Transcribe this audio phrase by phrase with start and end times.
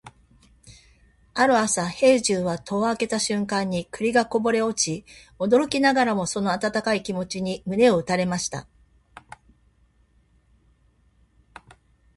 [1.35, 5.05] ある朝、兵十は戸を開けた瞬間に栗がこぼれ落ち、
[5.37, 8.67] 驚きながらもその温かい気持ちに胸を打たれました。